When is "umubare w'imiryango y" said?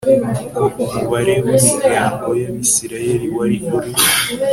0.83-2.43